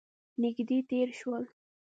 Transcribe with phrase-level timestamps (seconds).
[0.41, 1.43] نژدې تیر شول